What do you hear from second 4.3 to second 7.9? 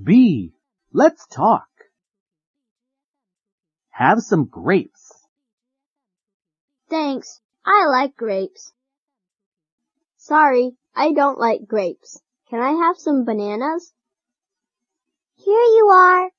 grapes. Thanks, I